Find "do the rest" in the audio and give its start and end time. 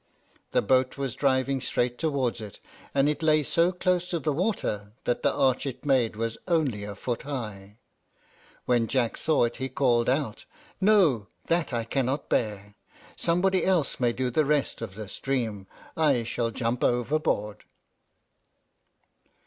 14.11-14.81